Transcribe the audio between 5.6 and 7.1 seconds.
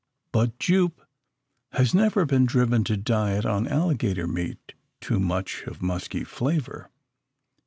of musky flavour.